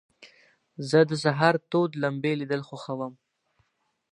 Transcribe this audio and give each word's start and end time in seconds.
زه 0.89 0.99
د 1.09 1.11
سهار 1.23 1.55
تود 1.71 1.91
لمبې 2.03 2.33
لیدل 2.41 2.61
خوښوم. 2.67 3.13